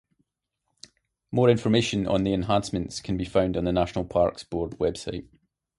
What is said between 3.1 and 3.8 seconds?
be found on the